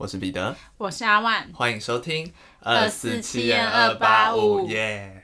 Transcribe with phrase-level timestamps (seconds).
[0.00, 1.46] 我是彼得，我是阿万。
[1.52, 5.22] 欢迎收听二四七二八五耶，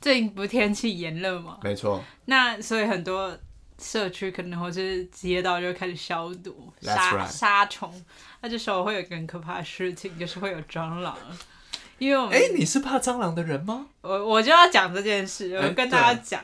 [0.00, 1.58] 最近不是天气炎热吗？
[1.62, 3.36] 没错，那所以很多
[3.78, 7.92] 社区可能或是街道就会开始消毒杀杀虫。
[8.40, 11.14] 那这时候会有一个很可怕的事情，就是会有蟑螂。
[11.98, 13.88] 因为我们哎、你是怕蟑螂的人吗？
[14.00, 16.42] 我我就要讲这件事，哎我跟大家讲，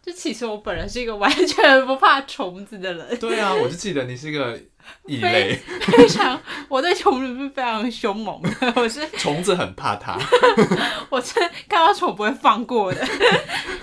[0.00, 4.58] 就其实我本人是一个完全不怕虫子的人，对啊，我就记得你是一个
[5.06, 10.18] 异类，非常我对虫子是非常凶猛的， 我是 虫子很怕它。
[11.10, 11.38] 我是
[11.68, 13.04] 看到虫不会放过的。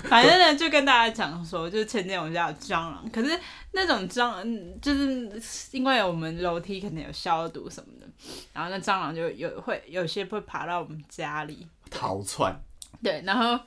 [0.03, 3.39] 反正呢，就跟大家讲说，就是前天我们家有蟑螂，可是
[3.71, 5.41] 那种蟑螂，嗯就是
[5.71, 8.07] 因为我们楼梯可能有消毒什么的，
[8.53, 12.55] 然后那蟑螂就有会有些会爬到我们家里，逃窜，
[13.01, 13.59] 对，然后。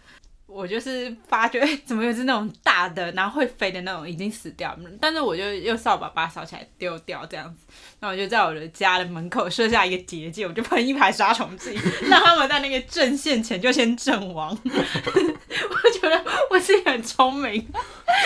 [0.48, 4.76] 我就是发觉，哎、怎么又是那种大的，然后会飞的那种，已经死掉。
[4.98, 7.60] 但是我就用扫把把它扫起来丢掉，这样子。
[8.00, 14.50] 那我就在我的家的门口设下一个结界，我就喷一排杀虫剂，让他们在那个阵线前就先阵亡。
[14.64, 17.68] 我觉得我自己很聪明，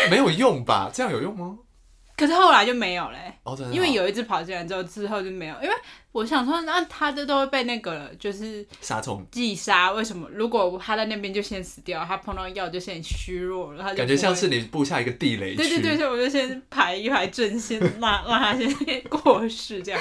[0.08, 0.90] 没有用吧？
[0.94, 1.58] 这样有用吗？
[2.22, 3.36] 可是后来就没有嘞、
[3.72, 5.54] 因为有一只跑进来之后，之后就没有。
[5.60, 5.74] 因为
[6.12, 10.28] 我想说，那它这都会被那个就是杀虫，击杀，为什么？
[10.32, 15.56] 如果它在那边就先死掉，它碰到药就先虚弱了，它就感觉像是你布下一个地雷区。
[15.56, 18.72] 对对对，所以我就先排一排阵先，让让他先
[19.08, 20.00] 过世这样。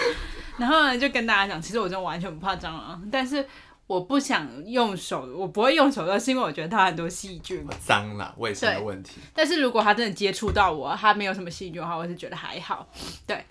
[0.60, 3.44] 然后呢，就跟大家讲，其实我真的完全不怕蟑螂，但是
[3.92, 7.62] 我不想用手，我不会用手的，是因为我觉得它很多细菌。
[7.86, 9.20] 脏啦，卫生的问题。
[9.34, 12.88] 但是如果它真的接触到我，它没有什么细菌的话，我是觉得还好。
[13.28, 13.44] 对。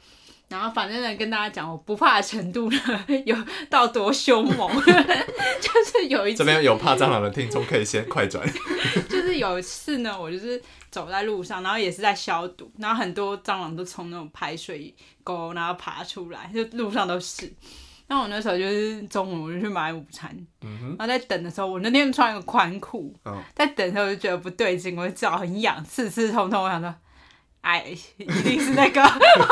[0.48, 3.36] 然后反正呢，跟大家讲，我不怕的程度呢，有
[3.68, 4.90] 到多凶猛， 就
[5.84, 8.42] 是有一次这边有怕蟑螂的听众可以先快转。
[9.10, 17.52] 就是有一次呢，我就是走在路上，然后也是在消毒，然后很多蟑螂都从那种排水沟然后爬出来，就路上都是。
[18.10, 26.92] 那我那时候就是中午我就去买午餐，然后在等的时候，我那天穿一个宽裤，嗯在等的时候我就觉得不对劲，我的脚很痒，刺刺痛痛，我想说，
[27.60, 27.84] 哎，
[28.16, 29.00] 一定是那个，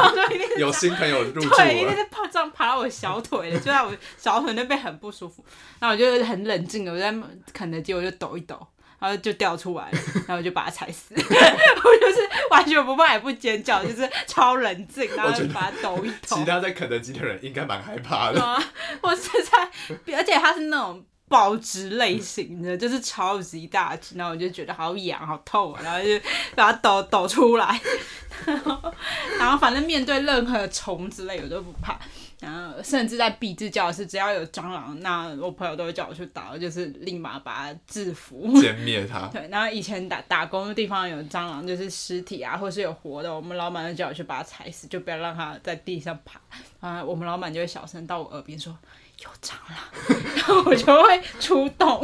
[0.59, 5.45] 有新朋友入 住对，一定了，是爬这样爬到我小腿的，就在我小腿那边很不舒服。
[5.79, 7.15] 然后我就很冷静的，我在
[7.53, 8.67] 肯德基我就抖一抖，
[8.99, 11.15] 然后就掉出来了，然后我就把它踩死。
[11.19, 16.45] 我就是完全不怕也不尖叫，就是超冷静，然后就把它抖一抖其。
[16.45, 18.43] 他在肯德基的人应该蛮害怕的。
[18.43, 18.63] 啊，
[19.01, 21.05] 我是在，而且它是那种。
[21.31, 26.19] 爆汁类型的，就是超级大只，然后我就觉得好痒好痛啊，然后就
[26.55, 27.79] 把它抖抖出来，
[28.47, 28.95] 然后
[29.39, 31.99] 然后反正面对任何虫之类我都不怕，
[32.41, 38.47] 然后甚至在壁纸教室，只要有蟑螂，那我朋友都会叫我去打，就是立马把它制服。
[38.61, 46.41] 歼灭它， 对，然后以前打打工的地方有蟑螂，就是尸体啊，或是有活的，我们老板就叫我去把它踩死，就不要让它在地上爬。
[46.81, 48.77] 啊，我们老板就会小声到我耳边说
[49.23, 52.01] 有蟑螂， 然后我就会出动，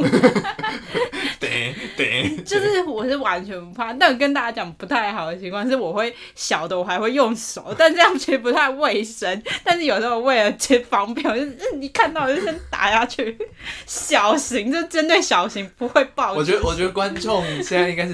[1.39, 3.93] 对对，就是我是完全不怕。
[3.93, 9.41] 但跟大家讲不太好的情况是，我会小的我还会用手，但这样其实不太卫生。
[9.63, 13.37] 但是有时候为了接方便，我就是嗯你看到我就先打下去，
[13.85, 16.33] 小型就针对小型不会爆。
[16.33, 18.13] 我觉得，我觉得观众现在应该是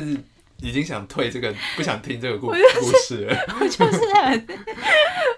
[0.62, 3.36] 已经想退这个， 不想听这个故我故事了。
[3.60, 4.00] 我就是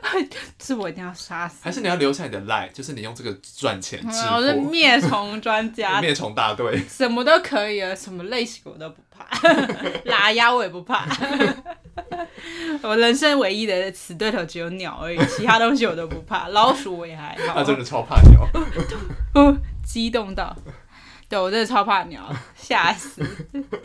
[0.02, 0.30] 很，
[0.62, 1.56] 是我一定要杀死。
[1.62, 6.82] 还是你要留下你的 lie，就是你用这个赚钱致我是富，灭虫专家， 灭虫大队。
[6.90, 9.26] 什么都可以了，什么类型我都不怕，
[10.06, 11.08] 拉鸭我也不怕。
[12.82, 17.54] 我人生唯一的死对头只有鸟而已，其他东西我都不怕，老鼠我也还好。
[17.56, 18.48] 他真的超怕鸟，
[19.36, 19.56] 哦，
[19.86, 20.56] 激动到，
[21.34, 22.22] 对我真的超怕鸟，
[22.56, 23.20] 吓死！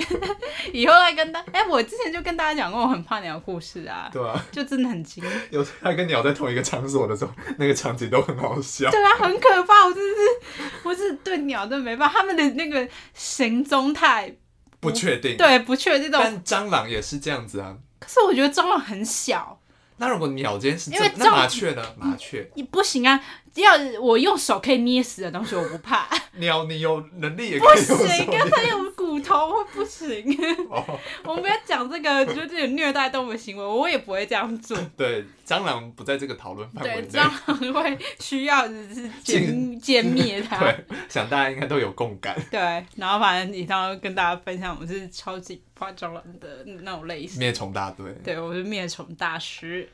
[0.71, 8.91] 以后再跟大，哎、我之前就跟大家讲过我很怕鸟的故事啊，对啊，就真的很惊， 有时他跟鸟在同一个场所的时候，那个场景都很好笑。
[8.91, 14.31] 对啊，很可怕，我真的是，我是对鸟真的没办法，他们的那个行踪太
[14.79, 17.79] 不确定，对不确定，但蟑螂也是这样子啊。
[17.99, 19.58] 可是我觉得蟑螂很小，
[19.99, 21.83] 那如果鸟今天是这，因为蟑那麻雀呢？
[21.97, 23.21] 麻雀，你不行啊！
[23.55, 26.09] 要我用手可以捏死的东西，我不怕。
[26.39, 30.25] 鸟你有能力也不可以不行，手跟它有骨头，会不行。
[30.71, 30.85] 哦，
[31.25, 34.79] 我们不要讲这个，就是有虐待动物行为，我也不会这样做。
[34.97, 37.09] 对，蟑螂不在这个讨论范围对，内。
[37.09, 40.59] 蟑螂会需要只是歼歼灭它。
[40.59, 42.37] 对，想大家应该都有共感。
[42.51, 42.61] 对，
[42.97, 47.39] 然后反正以上跟大家分享，我是超级不怕蟑螂的那种类型。
[47.39, 48.13] 灭虫大队。
[48.25, 49.89] 对，我是灭虫大师。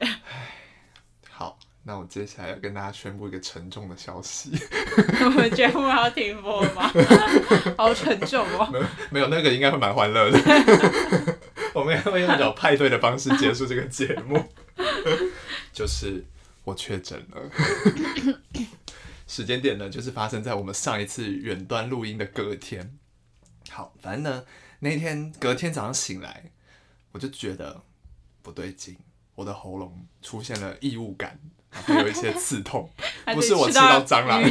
[1.31, 4.51] 好，那我接下来要跟大家宣布一个沉重的消息。
[5.25, 6.91] 我们节目要停播了吗？
[7.77, 8.67] 好沉重哦。
[8.73, 10.39] 没有，没有那个应该会蛮欢乐的。
[11.75, 14.43] 我们会用一种派对的方式结束这个节目，
[15.75, 16.25] 就是
[16.65, 17.51] 我确诊了。
[19.27, 22.97] 时间点呢，就是发生在我们上一次远端录音的隔天。
[23.69, 24.45] 好，反正呢，
[24.79, 26.53] 那天隔天早上醒来，
[27.13, 27.83] 我就觉得
[28.41, 28.97] 不对劲，
[29.35, 31.41] 我的喉咙出现了异物感，
[31.87, 32.89] 然后有一些刺痛，
[33.35, 34.43] 不是我吃到蟑螂，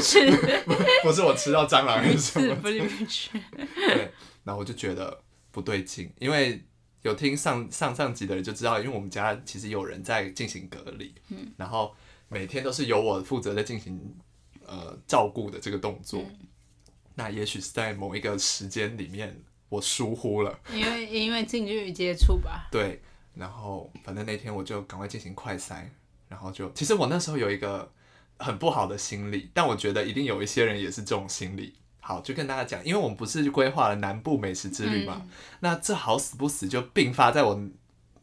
[1.03, 2.55] 不是我吃到蟑螂是什么。
[2.63, 4.11] 对，
[4.43, 5.21] 然后我就觉得
[5.51, 6.63] 不对劲，因为
[7.01, 11.93] 有听上上上集的人就知道，因为我们家其实有人在进行隔离，嗯，然后
[12.29, 14.15] 每天都是由我负责在进行
[14.65, 16.23] 呃照顾的这个动作。
[17.15, 22.67] 那也许是在某一个时间里面我疏忽了，因为因为近距离接触吧。
[22.71, 22.99] 对，
[23.35, 25.83] 然后反正那天我就赶快进行快筛，
[26.33, 27.91] 然后就其实我那时候有一个
[28.39, 31.75] 很不好的心理，但我觉得一定有一些人也是这种心理。
[31.99, 35.25] 好，就跟大家讲，因为我们不是规划了南部美食之旅嘛，
[35.59, 37.69] 那这好死不死就并发在我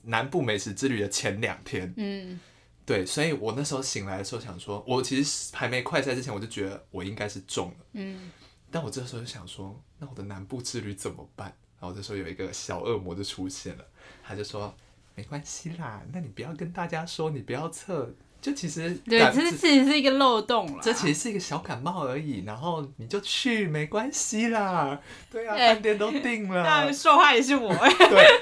[0.02, 1.94] 南部美食之旅的前两天。
[1.96, 2.40] 嗯，
[2.84, 7.86] 对，所以我那时候醒来的时候想说，我其实还没快赛之前，我就觉得我应该是中了。
[7.92, 8.30] 嗯，
[8.70, 11.56] 但我这时候就想说，那我的南部之旅怎么办？
[11.80, 13.84] 然后这时候有一个小恶魔就出现了，
[14.22, 14.74] 他就说
[15.14, 20.82] 没关系啦，那你不要跟大家说，你不要测，就其实对，这其实是一个漏洞了。
[20.82, 24.98] 这其实是一个小感冒而已，然后你就去没关系啦。
[25.30, 26.62] 对啊，哎饭店都定了。
[26.62, 27.72] 那说话也是我。
[27.74, 27.88] 对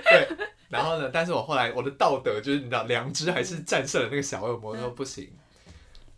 [0.04, 0.46] 对。
[0.68, 1.10] 然后呢？
[1.12, 5.28] 但是我后来我的道德就是你知道良知还是战胜了那个小恶魔，说不行，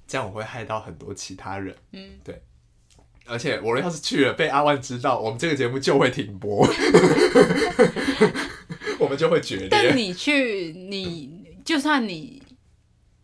[0.07, 1.75] 这样我会害到很多其他人。
[1.93, 2.43] 嗯，对。
[3.27, 6.67] 而且我要是去了被阿万知道，我们这个节目就会停播，我
[9.11, 9.95] 们就会决但。
[9.95, 12.43] 你去，你就算你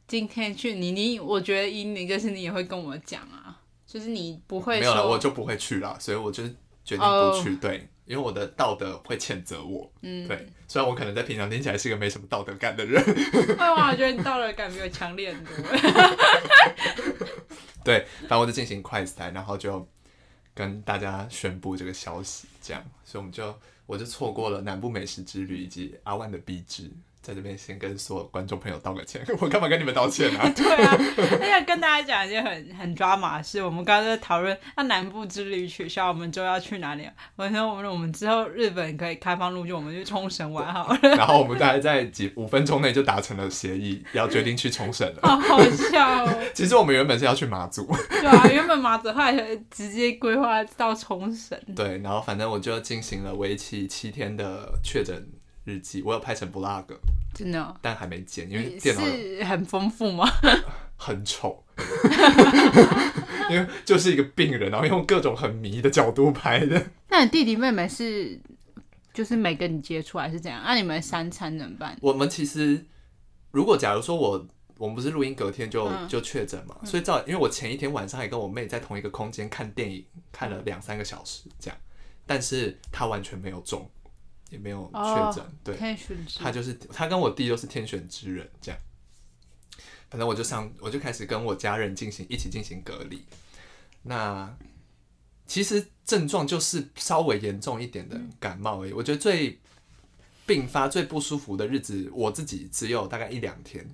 [0.06, 6.44] 今天去，你你，我觉得以你就是你也会跟我讲啊，就是你不会没有了，我就不会去了，所以我就
[6.84, 7.56] 决定哦不去。
[7.56, 9.90] 对，因为我的道德会谴责我。
[10.02, 13.90] 嗯，对，虽然我可能在平常听起来是个没什么道德感的人， 会吗？
[13.90, 15.54] 我觉得你道德感比我强烈很多。
[17.84, 19.86] 对，反正我就进行快筛，然后就
[20.52, 23.56] 跟大家宣布这个消息，这样，所以我们就
[23.86, 26.90] 我就错过了南部美食之旅以及阿万的壁纸，
[27.26, 30.48] 在这边先跟所有观众朋友道个歉， 我干嘛跟你们道歉啊？
[30.54, 30.96] 对啊，
[31.40, 37.12] 而且跟大家讲一件很很抓马的事，我们刚刚在讨论那南部之旅取消，我们就要去哪里啊？
[37.34, 40.98] 我说我们我们之后日本可以开放入境，我们去冲绳玩好了。
[41.18, 45.18] 然后我们大概在几五分钟内就达成了协议，要决定去冲绳了。
[45.22, 46.38] 好好笑哦！
[46.54, 49.34] 其实我们原本是要去马祖，对啊，原本马祖后来
[49.68, 51.60] 直接规划到冲绳。
[51.74, 55.26] 对，然后反正我就进行了为期七天的确诊
[55.66, 56.86] 日记，我有拍成 vlog，
[57.34, 60.26] 真的哦、但还没剪，因为电脑是很丰富吗？
[60.96, 61.62] 很丑，
[63.50, 66.86] 因为就是一个病人，然后用各种很迷的角度拍的。
[67.10, 68.40] 那你弟弟妹妹是
[69.12, 70.62] 就是没跟你接触还是怎样？
[70.64, 71.94] 那、你们三餐怎么办？
[72.00, 72.82] 我们其实
[73.50, 74.46] 如果假如说我
[74.78, 80.02] 我们不是录音隔天就、嗯就确诊嘛，所以照因为我前一天晚上还跟我妹在同一个空间看电影，
[80.32, 81.76] 看了两三个小时这样，
[82.26, 83.86] 但是她完全没有中，
[84.50, 88.80] 也没有确诊，对，天选他就是他跟我弟都是天选之人，这样。
[90.08, 93.24] 反正我就上，我就开始跟我家人进行一起进行隔离。
[94.02, 94.56] 那
[95.46, 98.92] 其实症状就是稍微严重一点的感冒而已。
[98.92, 99.58] 我觉得最
[100.46, 103.84] 并发、最不舒服的日子，我自己只有大概一两天，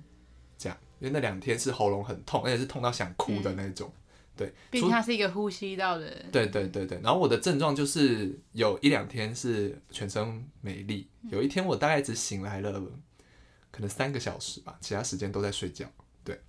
[0.55, 3.91] 这样，因为那两天是喉咙很痛，而且是痛到想哭的那种。
[4.35, 6.09] 对，除毕竟它是一个呼吸道的。
[6.31, 12.81] 对对对对，然后我的症状就是有一两天是全身没力，有一天我大概只醒来了
[13.71, 15.85] 可能三个小时吧，其他时间都在睡觉。
[16.23, 16.39] 对，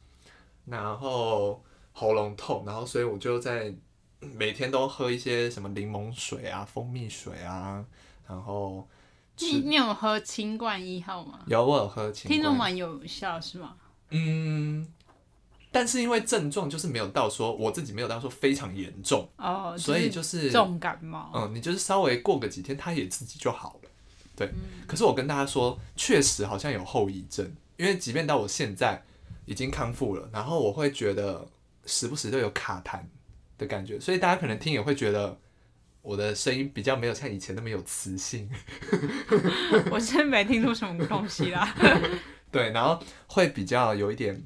[0.65, 1.63] 然后
[1.93, 3.75] 喉咙痛，然后所以我就在
[4.21, 7.85] 每天都喝一些什么柠檬水啊、蜂蜜水啊，
[8.27, 8.89] 然后
[9.39, 11.41] 你你有喝清冠一号吗？
[11.47, 13.77] 有我有喝清听说冠蛮有效是吗？
[14.11, 14.87] 嗯，
[15.75, 21.33] 但是因为症状就是没有到说我自己没有到说非常严重，哦，所以就是重感冒。
[21.35, 23.91] 嗯，你就是稍微过个几天，它也自己就好了。
[24.37, 24.49] 对，
[24.87, 29.03] 可是我跟大家说，确实好像有后遗症，因为即便到我现在
[29.47, 31.45] 已经康复了，然后我会觉得
[31.87, 33.01] 时不时都有卡痰
[33.59, 35.37] 的感觉，所以大家可能听也会觉得
[36.03, 38.49] 我的声音比较没有像以前那么有磁性。
[39.91, 41.75] 我真没听出什么东西啦。
[42.53, 44.41] 对，然后会比较有一点，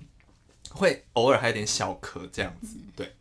[0.71, 2.77] 会偶尔还有点小咳这样子。
[2.97, 3.13] 对，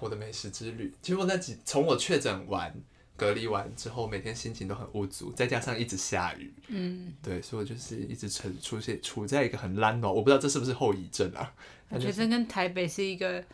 [0.00, 2.74] 我的美食之旅，其实我那几从我确诊完、
[3.16, 11.52] 隔离完之后，每天心情都很无足，再加上一直下雨，嗯，对，所以我就是一直处出现处在一个很烂哦，我不知道这是不是后遗症啊。
[11.90, 13.44] 我觉得这跟台北是一个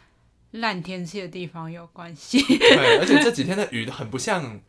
[0.53, 2.41] 烂天气的地方有关系。
[2.41, 4.61] 对，而且这几天的雨很不像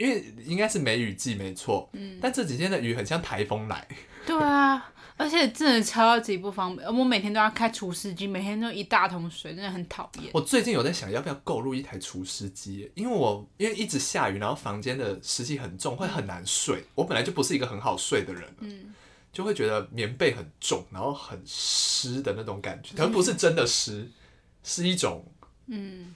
[0.00, 3.86] 因为应该是梅雨季没错，嗯，但这几天的雨很像台风来，
[4.26, 6.88] 对啊，而且真的超级不方便。
[6.88, 10.30] 我每天都要开除湿机，每天都一大桶水，真的很讨厌。
[10.32, 16.82] 我最近有在想要不要购入一台除湿机，因为我因为一直下雨，然后房间的湿气很重，会很难睡。
[16.94, 18.94] 我本来就不是一个很好睡的人，嗯，
[19.34, 24.10] 就会觉得棉被很重，然后很湿的那种感觉，可能不是真的湿，
[24.64, 25.22] 是一种
[25.66, 26.14] 嗯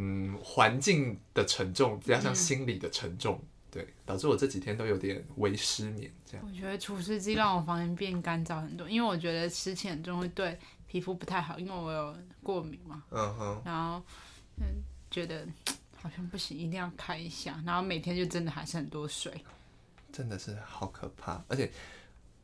[0.00, 6.10] 嗯环境的沉重加上心理的沉重，对，导致我这几天都有点微失眠。
[6.24, 13.02] 这样，我觉得除湿机让我房间变干燥很多，因为我觉得湿气很重会对皮肤不太好，因为我有过敏嘛。
[13.10, 14.00] 嗯哼，然后
[14.58, 14.64] 嗯，
[15.10, 15.46] 觉得
[15.96, 17.60] 好像不行，一定要开一下。
[17.66, 19.44] 然后每天就真的还是很多水，
[20.12, 21.70] 真的是好可怕，而且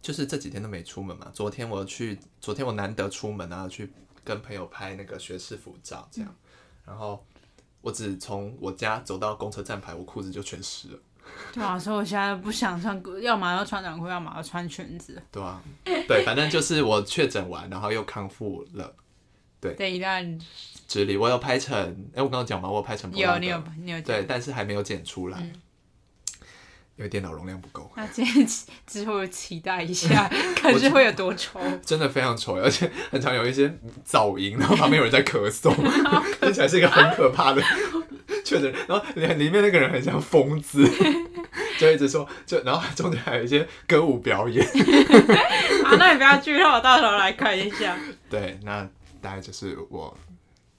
[0.02, 1.30] 就是这几天都没出门嘛。
[1.32, 3.92] 昨天我去，昨天我难得出门啊，去
[4.24, 6.34] 跟朋友拍那个学士服照，这样，
[6.84, 7.24] 然后
[7.84, 10.98] 我只从我家走到公车站牌，我裤子就全湿了。
[11.52, 15.22] 对啊，所以我现在不想穿，要么要穿短裤，要么要穿裙子。
[15.30, 18.94] 对啊，对，反正就是我确诊完，然后又康复了。
[19.60, 20.38] 对，一段
[20.86, 21.76] 直里我有拍成，
[22.14, 25.52] 哎，我刚刚讲嘛，我有拍成，有你有你有对，但是还没有剪出来，
[26.96, 27.90] 因为电脑容量不够。
[27.96, 28.46] 那今天
[28.86, 31.60] 之后期待一下， 看是会有多丑。
[31.84, 33.68] 真的非常丑，而且很常有一些
[34.06, 35.74] 噪音，然后旁边有人在咳嗽，
[36.40, 37.62] 听起来是一个很可怕的。
[38.44, 40.86] 确诊，然后里里面那个人很像疯子，
[41.78, 44.64] 就一直说，就然后中间还有一些歌舞表演。
[45.84, 47.96] 啊，那你不要剧透，到时候来看一下。
[48.28, 48.86] 对，那
[49.20, 50.14] 大概就是我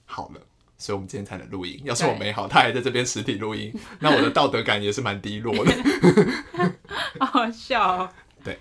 [0.05, 0.41] 好了，
[0.77, 1.79] 所以我们今天才能录音。
[1.83, 5.73] 要是我没好，他还在这边实体录音， 那我的道德感也是蛮低落的。
[7.25, 8.13] 好笑。
[8.43, 8.59] 对。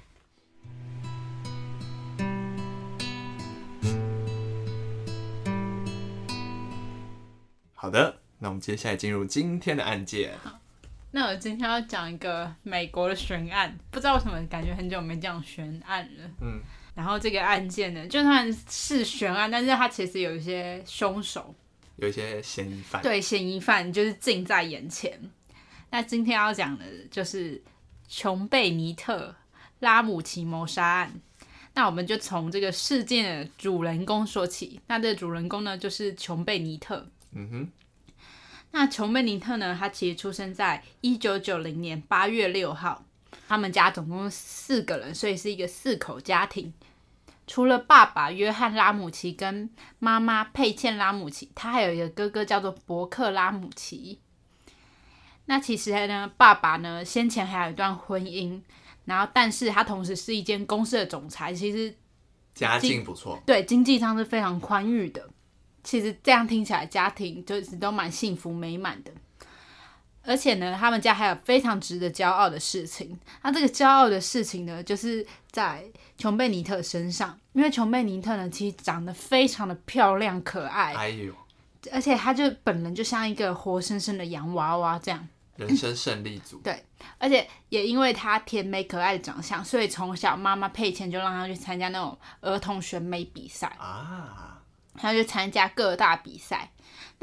[7.74, 8.18] 好的。
[8.40, 10.32] 那我们接下来进入今天的案件。
[10.42, 10.58] 好，
[11.12, 16.30] 那我今天要讲一个美国的悬案，不知道为什么感觉很久没讲悬案了。
[16.42, 16.60] 嗯，
[16.94, 21.54] 然后这个案件呢，就算是悬案，但是它其实有一些凶手，
[21.96, 23.02] 有一些嫌疑犯。
[23.02, 25.18] 对，嫌疑犯就是近在眼前。
[25.90, 27.62] 那今天要讲的就是
[28.08, 29.34] 琼贝尼特
[29.80, 31.20] 拉姆奇谋杀案。
[31.74, 34.80] 那我们就从这个事件的主人公说起。
[34.86, 37.08] 那这个主人公呢，就是琼贝尼特。
[37.32, 37.72] 嗯哼。
[38.70, 39.76] 那琼贝尼特呢？
[39.78, 43.04] 他其实出生在一九九零年八月六号。
[43.48, 46.72] 他们家总共四个人，所以是一个四口家庭。
[47.46, 54.18] 除了爸爸约翰拉姆齐跟妈妈佩茜拉姆齐，他还有一个哥哥叫做伯克拉姆齐。
[55.46, 58.60] 那其实呢，爸爸呢先前还有一段婚姻，
[59.04, 61.94] 然后但是他同时是一间公司的总裁，其实
[62.54, 65.28] 家境不错，对，经济上是非常宽裕的。
[65.82, 69.12] 其实这样听起来，家庭就是都蛮幸福美满的。
[70.24, 73.18] 而且呢，他们家还有非常值得骄傲的事情。
[73.42, 75.84] 那这个骄傲的事情呢，就是在
[76.16, 80.94] 琼贝尼特身上，因为琼贝尼特呢，其实长得非常的漂亮可爱。
[80.94, 81.32] 哎呦！
[81.92, 85.28] 而且她就本人就像一个活生生的洋娃娃这样。
[85.56, 86.58] 人生胜利组。
[86.64, 86.84] 对，
[87.18, 94.58] 而且也因为她甜美可爱的长相，所以从小妈妈佩倩就让她去参加那种儿童选美比赛啊。
[94.96, 96.70] 她就参加各大比赛，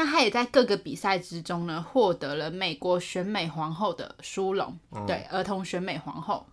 [0.04, 6.44] 那他也在各个比赛之中呢，获得了美国选美皇后的殊荣，对，儿童选美皇后。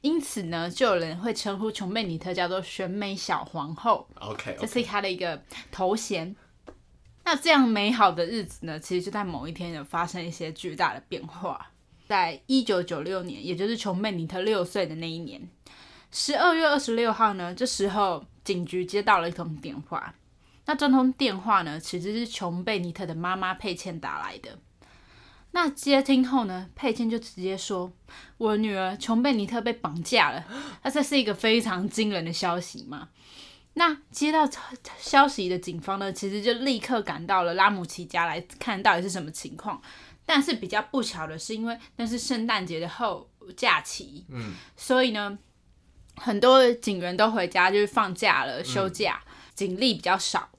[0.00, 4.08] 因此呢，就有人会称呼琼贝尼特叫做选美小皇后。
[4.20, 5.38] OK，这是他的一个
[5.70, 6.34] 头衔。
[7.24, 11.70] 那这样美好的日子呢，其实就在某一天有发生一些巨大的变化。
[12.06, 15.46] 在一九九六年，也就是琼贝尼特六岁的那一年，
[16.10, 20.14] 十二月二十六号呢，这时候警局接到了一通电话。
[20.68, 24.58] 那这通电话呢，其实是琼贝尼特的妈妈佩茜打来的。
[25.52, 27.90] 那接听后呢，佩茜就直接说
[28.36, 30.44] ：“我女儿琼贝尼特被绑架了。”
[30.84, 33.08] 那这是一个非常惊人的消息嘛？
[33.72, 34.46] 那接到
[34.98, 39.80] 消息的警方呢，其实就立刻赶到了拉姆奇家来看到底是什么情况。
[40.26, 45.38] 但是比较不巧的是，因为那是圣诞节的后假期，嗯，所以呢，
[46.16, 49.22] 很多警员都回家就是放假了休假，
[49.54, 50.50] 警力比较少。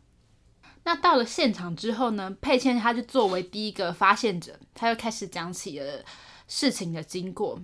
[0.89, 2.35] 那到了现场之后呢？
[2.41, 6.03] 佩茜她就作为第一个发现者，她就开始讲起了
[6.47, 7.61] 事情的经过。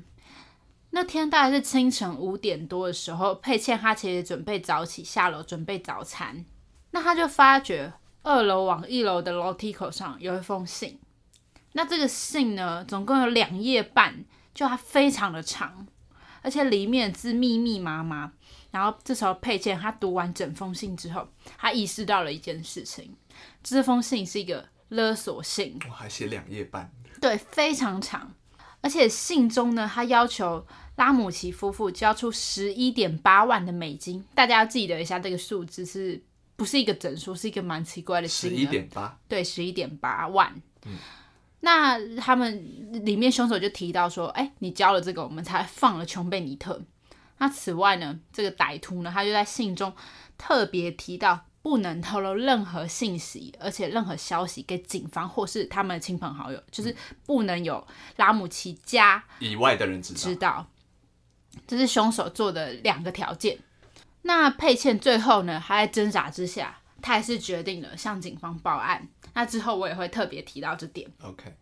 [0.92, 6.46] 那天大概是清晨五点多的时候，佩茜她其实准备早起下楼准备早餐。
[6.92, 7.92] 那她就发觉
[8.22, 11.00] 二楼往一楼的楼梯口上有一封信。
[11.72, 15.88] 那这个信呢，总共有两页半，就它非常的长，
[16.44, 18.34] 而且里面字密密麻麻。
[18.76, 21.26] 然后这时候佩茜她读完整封信之后，
[21.58, 23.16] 他意识到了一件事情，
[23.64, 25.80] 这封信是一个勒索信。
[25.88, 26.92] 我还写两页半。
[27.22, 28.34] 对，非常长，
[28.82, 30.68] 而且信中呢，他要求
[30.98, 34.22] 拉姆奇夫妇交出十一点八万的美金。
[34.36, 36.22] 大家要记得一下，这个数字是
[36.58, 37.34] 不是一个整数？
[37.34, 38.62] 是一个蛮奇怪的十金额。
[38.62, 40.54] 一点八，对，十一点八万。
[41.62, 46.84] 那他们里面凶手就提到说：“哎、你交了这个，我们才放了琼贝尼特。”
[47.38, 49.94] 那此外呢，这个歹徒呢，他就在信中
[50.38, 60.20] 特别提到，不能透露任何信息，而且任何消息给警方或是他们的亲朋好友，就是不能有拉姆齐家以外的人知道。
[60.20, 60.68] 知道，
[61.68, 63.60] 这是凶手做的两个条件。
[64.22, 69.08] 那佩倩最后呢，还在挣扎之下，她还是决定了向警方报案。
[69.36, 71.08] 那之后我也会特别提到这点。
[71.22, 71.54] OK，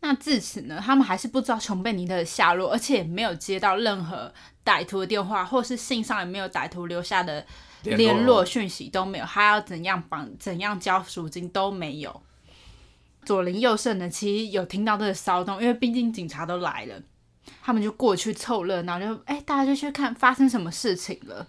[0.00, 4.32] 那至此呢，他们还是不知道琼贝尼特的下落，而且也没有接到任何
[4.64, 7.46] 歹徒的电话，或是信上也没有歹徒留下的
[7.84, 12.20] 联络讯息都没有，他要怎样绑、怎样交赎金都没有。
[13.24, 17.00] 左邻右舍呢，其实有听到这个骚动，因为毕竟警察都来了，
[17.62, 21.46] 他们就过去凑热闹，就哎、大家就去看发生什么事情了。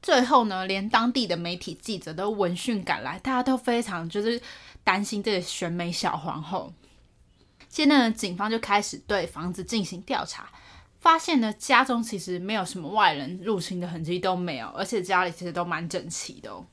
[0.00, 4.40] 最后呢，连当地的媒体记者都闻讯赶来，大家都非常就是
[4.84, 6.72] 担心这个选美小皇后。
[7.68, 10.50] 现在呢，警方就开始对房子进行调查，
[11.00, 16.66] 发现呢家中其实没有什么外人入侵的痕迹都没有，而且家里其实都蛮整齐的哦。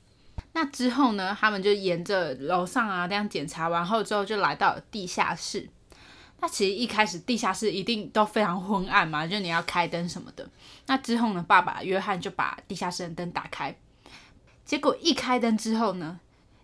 [0.54, 5.70] 那之后呢，他们就沿着楼上啊这样检查完后之后，就来到了地下室。
[6.42, 10.50] 那其实一开始地下室一定都非常昏暗嘛，就你要开灯什么的。
[10.88, 13.78] 那之后呢，爸爸约翰就把地下室的灯打开，
[14.66, 16.20] 结果一开灯之后呢，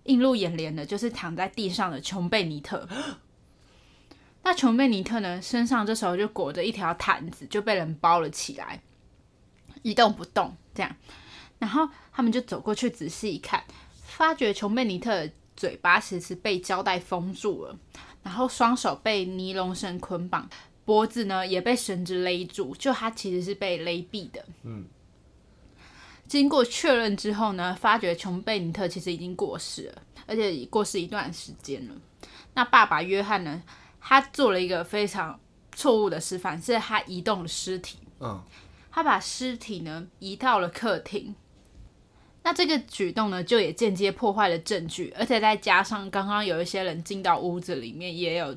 [0.06, 2.88] 映入眼帘的就是躺在地上的琼贝尼特。
[4.44, 8.82] 那琼贝尼特呢，身上这时候就裹着一条毯子，就被人包了起来，
[9.82, 10.96] 一动不动这样。
[11.58, 13.64] 然后他们就走过去仔细一看，
[14.04, 17.78] 发觉琼贝尼特的嘴巴其实被胶带封住了，
[18.22, 20.48] 然后双手被尼龙绳捆绑，
[20.84, 24.46] 脖子呢也被绳子勒住，就他其实是被勒毙的。
[24.64, 24.86] 嗯。
[26.28, 31.96] 经过确认之后呢，发觉琼贝尼特其实已经过世了，而且已过世一段时间了。
[32.54, 33.62] 那爸爸约翰呢，
[34.02, 35.40] 他做了一个非常
[35.74, 38.00] 错误的示范，是他移动了尸体。
[38.20, 38.42] 嗯，
[38.90, 41.36] 他把尸体呢移到了客厅。
[42.44, 48.56] 那这个举动呢，就也间接破坏了证据，而且再加上刚刚有一些人进到屋子里面，也有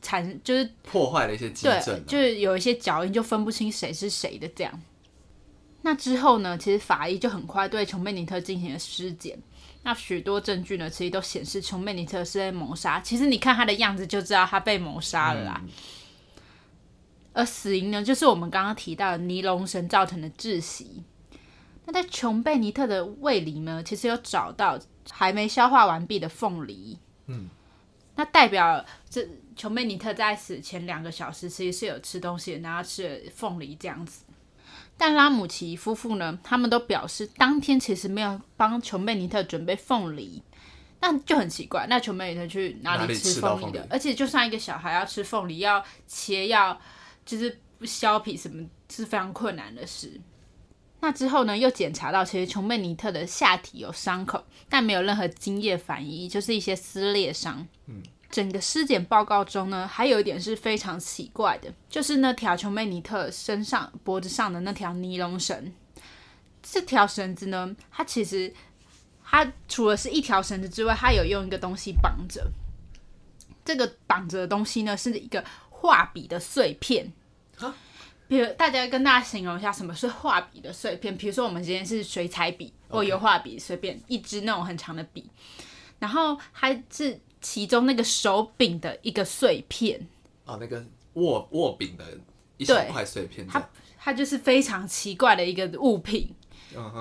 [0.00, 4.80] 产就是破坏了一些基对证，啊，就是有一些脚印，就分不清谁是谁的这样。
[5.86, 9.38] 那之后呢，其实法医就很快对琼贝尼特进行了尸检。
[9.82, 12.98] 那许多证据呢，其实都显示琼贝尼特是在谋杀。
[13.00, 15.62] 其实你看他的样子就知道他被谋杀了啦。
[17.34, 21.04] 而死因呢，就是我们刚刚提到的尼龙绳造成的窒息。
[21.84, 24.78] 那在琼贝尼特的胃里呢，其实有找到
[25.10, 26.98] 还没消化完毕的凤梨。
[27.26, 27.50] 嗯，
[28.14, 34.23] 那代表这琼贝尼特在死前两个小时其实是有吃东西，然后吃了凤梨这样子。
[34.96, 40.42] 但拉姆齐夫妇呢，他们都表示当天其实没有帮琼贝尼特准备凤梨，
[41.00, 41.86] 那就很奇怪。
[41.88, 43.80] 那琼贝尼特去哪哪里吃吃到凤梨的？
[43.80, 46.80] 凤梨而且就算一个小孩要吃凤梨，要切要
[47.26, 50.20] 就是削皮什么，是非常困难的事。
[51.00, 57.66] 那之后呢，又检查到其实琼贝尼特的下体有伤口，但没有任何精液反应，就是一些撕裂伤。
[57.86, 58.02] 嗯，
[58.34, 65.72] 整个尸检报告中呢，还有一点是非常奇怪的，就是那条琼贝尼特身上脖子上的那条尼龙绳。
[66.60, 68.52] 这条绳子呢，它其实
[69.24, 72.44] 它除了是一条绳子之外，它有用一个东西绑着。
[73.64, 77.12] 这个绑着的东西呢，是一个画笔的碎片。
[78.26, 85.30] 比如大家跟大家形容一下什么是画笔的碎片，比如说我们今天是水彩笔或油画笔，随便一支那种很长的笔，
[86.00, 90.00] 然后它是其中那个手柄的一个碎片，
[90.46, 92.04] 哦，那个握握柄的
[92.56, 93.62] 一小块碎片它，
[93.98, 96.34] 它就是非常奇怪的一个物品，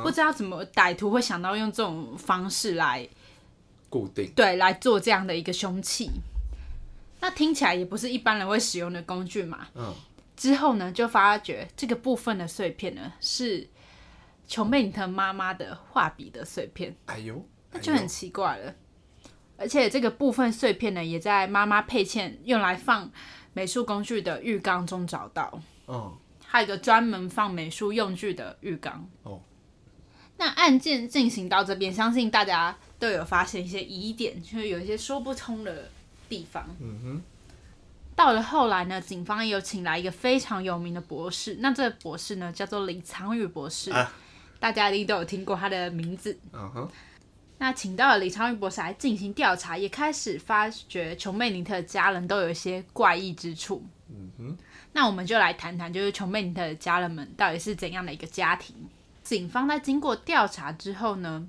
[0.04, 3.08] 不知道怎么歹徒会想到用这种方式来
[3.90, 6.12] 固定，对来做这样的一个凶器。
[7.22, 9.68] 那听起来也不是一般人会使用的工具嘛。
[9.76, 9.94] 嗯。
[10.36, 13.70] 之后呢，就发觉这个部分的碎片呢是
[14.46, 18.76] 琼贝尼特妈妈的画笔的碎片，哎呦，那就很奇怪了。
[19.58, 23.10] 而且这个部分碎片呢，也在妈妈佩倩用来放
[23.54, 25.62] 美术工具的浴缸中找到。
[25.88, 26.12] 嗯，
[26.46, 29.08] 还有一个专门放美术用具的浴缸。
[29.24, 29.40] 哦，
[30.38, 35.90] 那案件进行到这边，相信大家都有发现一些疑点，就是有一些说不通的
[36.28, 36.66] 地方。
[36.80, 37.22] 嗯哼，
[38.16, 44.12] 到了后来呢，警方也有请来一个非常有名的博士，那这个博士呢叫做李藏宇博士，啊
[44.60, 46.40] 大家一定都有听过他的名字。
[46.54, 46.90] 嗯哼，
[47.58, 53.86] 那请到了李昌钰博士来进行调查，也开始发觉琼贝尼特的家人都有一些怪异之处。
[54.10, 54.58] 嗯哼，
[54.92, 58.76] 那我们就来谈谈，就是琼贝尼特的家人们到底是怎样的一个家庭。
[59.24, 61.48] 警方在经过调查之后呢，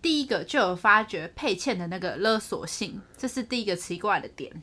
[0.00, 4.62] 第一个就有发觉佩倩的那个勒索信，这是第一个奇怪的点。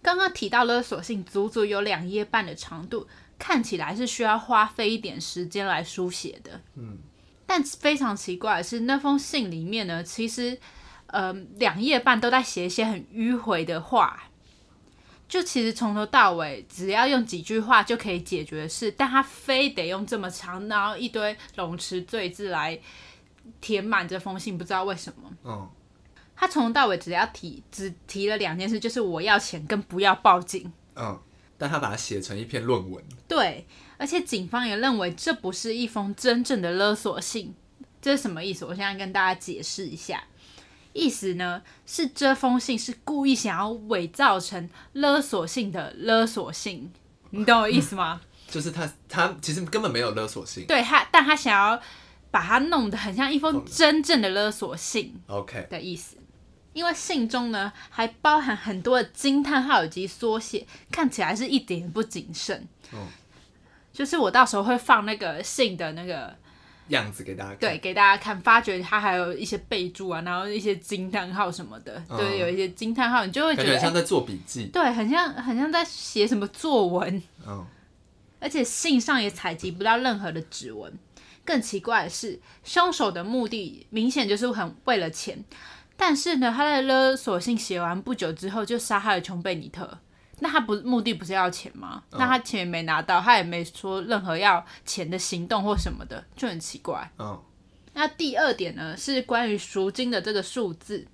[0.00, 3.06] 刚刚提到勒索信足足有两页半的长度，
[3.38, 6.60] 看起来是需要花费一点时间来书写的。
[6.76, 6.98] 嗯，
[7.46, 10.58] 但非常奇怪的是，那封信里面呢，其实
[11.06, 14.24] 呃两页半都在写一些很迂回的话。
[15.28, 22.78] 就其实从头到尾，只要用几句话就可以解决的事，但他非得用这么长，然后一堆冗词赘字来
[23.58, 25.30] 填满这封信，不知道为什么。
[25.44, 25.70] 嗯，
[26.36, 30.70] 他从头到尾只要提只提了两件事，就是我要钱跟不要报警。
[30.96, 31.18] 嗯，
[31.56, 33.02] 但他把它写成一篇论文。
[33.26, 33.66] 对，
[34.02, 37.54] 而且警方也认为这不是一封真正的勒索信，
[38.00, 38.64] 这是什么意思？
[38.64, 40.24] 我现在跟大家解释一下。
[40.92, 46.90] 意思呢是这封信是故意想要伪造成勒索性的勒索信，
[47.30, 48.20] 你懂我意思吗？
[48.50, 51.80] 就是他他其实根本没有勒索信，对他，但他想要
[52.32, 56.16] 把它弄得很像一封真正的勒索信，OK 的意思。
[56.72, 62.66] 因为信中呢还包含很多的惊叹号以及缩写，看起来是一点也不谨慎。
[62.92, 62.98] 嗯，
[63.92, 66.34] 就是我到时候会放那个信的那个。
[66.88, 77.64] 样子给大家看，对，给大家看，发觉它还有一些备注啊，然后一些惊叹号什么的，对，有一些惊叹号，你就会觉得像在做笔记，对，很像很像在写什么作文，嗯，
[78.40, 80.92] 而且信上也采集不到任何的指纹。
[81.44, 85.42] 更奇怪的是，凶手的目的明显就是很为了钱，
[85.96, 89.98] 但是呢，他在勒索信写完不久之后就杀害了琼贝尼特。
[90.42, 92.02] 那他不目的不是要钱吗？
[92.10, 97.08] 那他钱也没拿到，他也没说任何要钱的行动或什么的，就很奇怪。
[97.16, 97.40] 嗯。
[97.94, 101.06] 那第二点呢，是关于赎金的这个数字。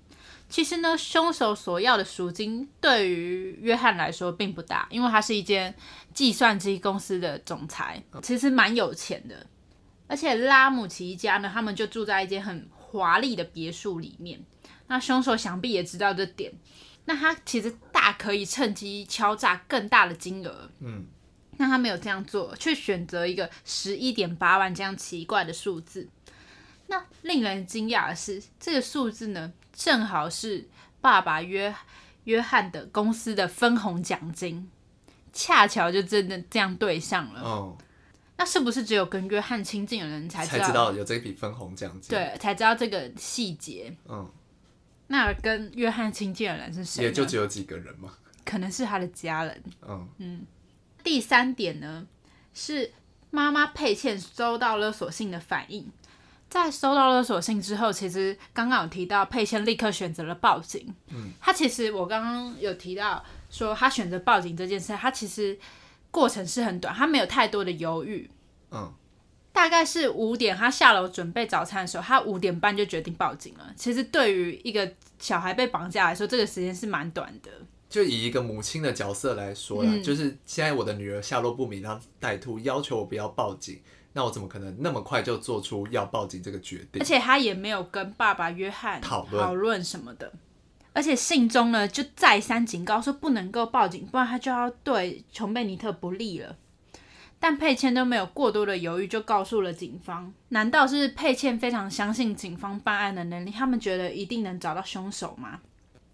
[0.49, 5.75] 其实呢，凶手所要的赎金对于约翰来说并不大，因为他是一间
[6.11, 9.45] 计算机公司的总裁，其实蛮有钱的。
[10.07, 14.43] 而且拉姆齐一家呢，他们就住在一间很华丽的别墅里面。
[14.87, 16.51] 那凶手想必也知道这点。
[17.05, 21.05] 那他其实大可以趁机敲诈更大的金额，嗯，
[21.57, 26.07] 那他没有这样做，却选择一个十一点八万这样奇怪的数字。
[26.87, 30.69] 那令人惊讶的是，这个数字呢，正好是
[31.01, 31.75] 爸爸约
[32.23, 34.71] 约翰的公司的分红奖金，
[35.33, 37.41] 恰巧就真的这样对上了。
[37.41, 37.77] 哦，
[38.37, 42.09] 那是不是只有跟约翰亲近的人才才知道有这笔分红奖金？
[42.09, 43.93] 对，才知道这个细节。
[44.07, 44.31] 嗯。
[45.11, 47.03] 那跟约翰亲近的人是谁？
[47.03, 48.13] 也就只有几个人嘛。
[48.45, 49.63] 可能是他的家人。
[49.87, 50.45] 嗯嗯。
[51.03, 52.05] 第三点呢，
[52.53, 52.91] 是
[53.31, 55.91] 妈妈佩倩收到勒索信的反应。
[56.47, 60.93] 在收到勒索信之后，其实刚刚有提到佩倩立刻选择了报警。
[61.07, 61.31] 嗯。
[61.39, 65.57] 他其实我刚刚有提到说，他选择报警这件事，他其实
[66.11, 68.29] 过程是很短，他没有太多的犹豫。
[68.71, 68.93] 嗯。
[69.51, 73.73] 大概是五点，他下楼准备早餐的时候，他五点半就决定报警了。
[73.75, 77.51] 其实对于一个小孩被绑架来说，这个时间是蛮短的。
[77.89, 83.81] 就以一个母亲的角色来说啦，就是现在我的女儿下落不明，然后歹徒要求我不要报警，
[84.13, 87.01] 那我怎么可能那么快就做出要报警这个决定？
[87.01, 90.31] 而且他也没有跟爸爸约翰讨论讨论什么的。
[90.93, 96.55] 而且信中呢，就再三警告说不能够报警，不然他就要对琼贝尼特不利了。
[97.39, 100.33] 但佩倩都没有过多的犹豫，就告诉了警方。
[100.49, 103.51] 难道是佩倩非常相信警方办案的能力？
[103.51, 105.59] 他们觉得一定能找到凶手吗？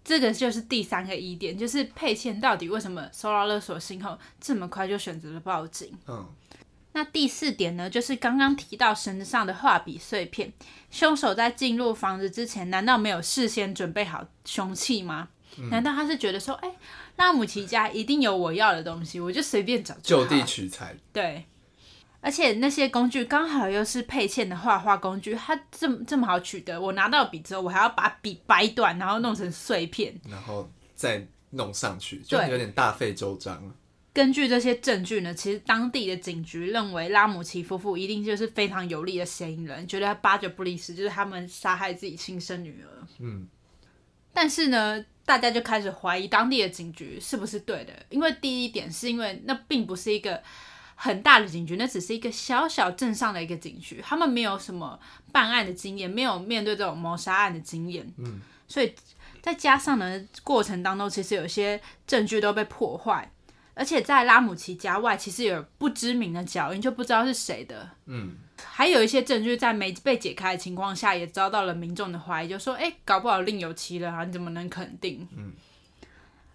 [0.04, 5.92] 这个就是第三个疑点，就是佩倩到底为什么收到勒索信后这么快就选择了报警？
[6.06, 6.24] 嗯。
[6.92, 10.52] 那第四点呢，就是刚刚提到绳子上的画笔碎片，
[10.90, 15.28] 凶手在进入房子之前，难道没有事先准备好凶器吗？
[15.70, 16.70] 难道他是觉得说，哎？
[17.16, 19.94] 拉姆齐家一定有我要的东西，我就随便找。
[20.02, 20.94] 就地取材。
[21.12, 21.44] 对，
[22.20, 26.78] 而且那些工具刚好又是佩倩的画画工具，它这么这么好取得。
[26.78, 33.74] 我拿到笔之后，我还要把笔掰断，然后弄成碎片，然后再弄上去，就有点大费周章
[34.12, 43.06] 根据这些证据呢，其实当地的警局认为拉姆齐夫妇一定就是非常有力的嫌疑人，觉得八九不离十，就是他们杀害自己亲生女儿。
[43.20, 43.48] 嗯，
[44.34, 45.02] 但是呢。
[45.26, 50.42] 大家就开始怀疑当地的警局是不是对的，因为第一点是因为那并不是一个
[50.94, 54.98] 很大的警局，那只是一个小小镇上的一个警局，他们没有什么
[55.32, 58.94] 办案的经验，没有面对这种谋杀案的经验，嗯，所以
[59.42, 63.30] 再加上呢，过程当中其实有些证据都被破坏。
[63.78, 67.90] 而且在拉姆齐家外，其实有不知名的脚印，就不知道是谁的。
[68.06, 75.52] 嗯，还有一些证据在没被解开的情况下，也遭到了民众的怀疑，就说：“哎，搞不好另有其人啊，你怎么能肯定？”嗯。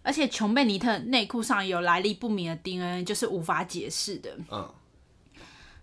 [0.04, 4.36] 而且琼贝尼特内裤上有来历不明的 DNA，就是无法解释的。
[4.50, 4.74] 嗯，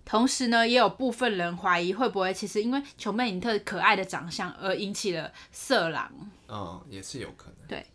[0.04, 6.10] 同时呢，也有部分人怀疑会不会其实因为琼贝尼特可爱的长相而引起了色狼。
[6.48, 7.68] 嗯，也是有可能。
[7.68, 7.86] 对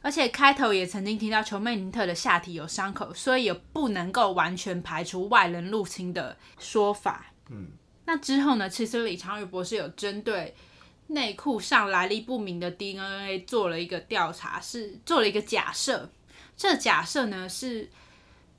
[0.00, 7.26] 而且开头也曾经听到琼贝尼特的下体有伤口，所以也不能够完全排除外人入侵的说法。
[7.50, 7.68] 嗯，
[8.04, 10.54] 那之后呢，其实李长宇博士有针对
[11.08, 16.10] 内裤上来历不明的 DNA 做了一个调查，是做了一个假设。
[16.56, 17.88] 这假设呢是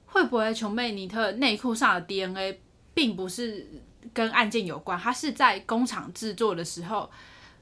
[0.05, 2.59] 会不会琼贝尼特内裤上的 DNA
[2.93, 3.67] 并不是
[4.13, 7.09] 跟案件有关，它是在工厂制作的时候，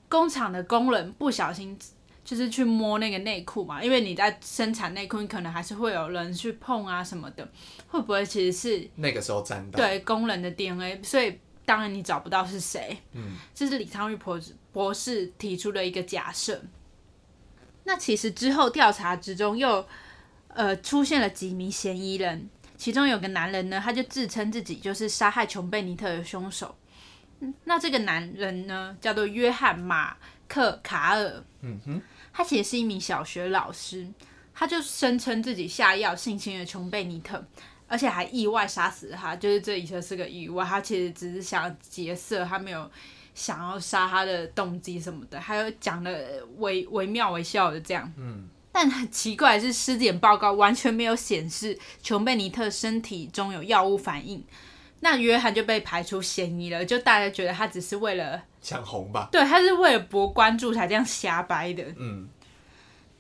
[0.10, 1.78] 工厂的工人不小心。
[2.26, 7.48] 就是去摸那个内裤嘛，因为你在生产内裤，你可能还是会有人去碰啊什么的，
[7.88, 9.78] 会不会其实是那个时候沾到？
[9.78, 12.98] 对工人的 DNA，所以当然你找不到是谁。
[13.14, 14.42] 嗯，这是李昌钰博
[14.74, 16.60] 博士提出的一个假设。
[17.84, 19.88] 那其实之后调查之中又
[20.48, 26.76] 呃出现了几名嫌疑人，其中有个男人呢，他就自称自己就是杀害琼贝尼特的凶手。
[27.42, 31.44] 嗯，那这个男人呢叫做约翰马克卡尔。
[31.62, 32.02] 嗯哼。
[32.38, 34.06] 他其实是一名小学老师，
[34.54, 37.42] 他就声称自己下药性侵了琼贝尼特，
[37.88, 40.66] 而且还意外杀死了他，就是这一切是个意外。
[40.66, 42.92] 他其实只是想劫色，他没有
[43.34, 48.12] 想要杀他的动机什么的，还有讲的惟惟妙惟肖的这样。
[48.18, 54.44] 嗯，但很奇怪的是，尸检报告完全没有显示琼贝尼特身体中有药物反应，
[55.00, 56.86] 那约翰就被排除嫌疑了。
[56.86, 58.44] 就大家觉得他只是为了。
[58.62, 61.84] 抢红吧，对，他是为了博关注才这样瞎掰的。
[61.98, 62.28] 嗯，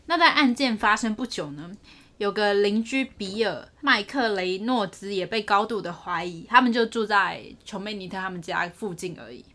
[0.07, 1.71] 那在案件发生不久呢，
[2.17, 9.45] 有个邻居比尔麦克雷诺兹也被高度的怀疑，他们就住在琼贝尼特他们家附近而已。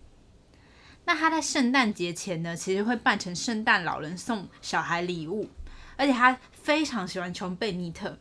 [1.07, 5.49] 那他在圣诞节前呢，其实会扮成圣诞老人送小孩礼物，
[5.97, 8.17] 而且他非常喜欢琼贝尼特，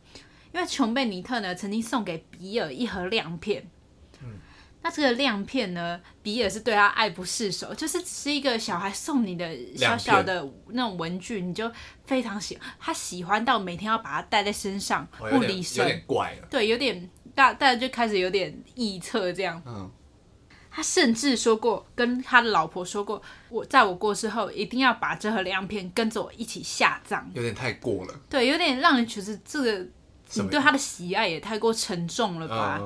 [0.52, 3.70] 因为琼贝尼特呢曾经送给比尔一盒亮片。
[4.82, 11.70] 那这个亮片呢，比尔是对他爱不释手，就是只是一个小孩送你的小小的那种文具，你就
[12.06, 16.48] 非常喜，他喜欢到每天要把它带在身上，不离身，有点怪了。
[16.50, 19.62] 对，有点大，大家就开始有点臆测这样。
[19.66, 19.90] 嗯，
[20.70, 27.30] 他甚至说过，跟他的老婆说过，我在我过世后一定要把这盒亮片跟着我一起下葬。
[27.34, 28.14] 有点太过了。
[28.30, 29.86] 对，有点让人觉得这个
[30.34, 32.80] 你对他的喜爱也太过沉重了吧。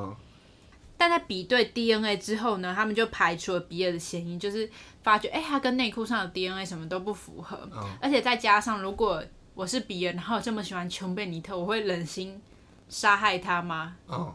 [1.05, 4.67] 但在比对 DNA 之后呢，他们就排除了比尔的嫌疑，就是
[5.03, 7.69] 发觉，哎，他跟内裤上的 DNA 什么都不符合，
[8.01, 12.41] 而且再加上，如果我是比尔，然后这么喜欢琼贝尼特，我会忍心
[12.89, 13.95] 杀害他吗？
[14.09, 14.33] 嗯，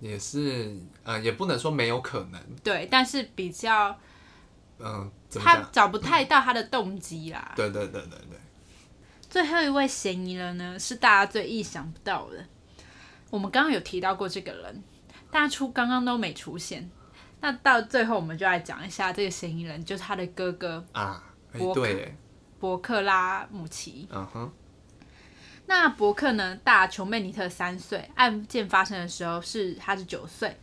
[0.00, 2.42] 也是，呃，也不能说没有可能。
[2.64, 3.96] 对，但是比较，
[4.80, 7.52] 嗯，他找不太到他的动机啦。
[7.54, 8.38] 对对对对对。
[9.30, 12.44] 最后一位嫌疑人呢，是大家最意想不到的，
[13.30, 14.82] 我们刚刚有提到过这个人。
[15.30, 16.90] 大出刚刚都没出现，
[17.40, 21.22] 那到最后我们就来讲一下这个嫌疑人，就是他的哥哥啊，
[21.74, 22.16] 对，
[22.58, 24.08] 伯克拉姆奇。
[24.10, 24.50] 嗯哼，
[25.66, 30.58] 那伯克呢大琼贝尼特三岁，案件发生的时候是他是九岁。